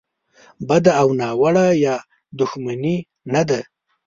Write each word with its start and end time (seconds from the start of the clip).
بده 0.67 0.91
او 1.01 1.09
ناوړه 1.19 1.67
یا 1.85 1.95
دوښمني 2.37 2.97
نه 3.33 3.41
ده. 3.49 3.61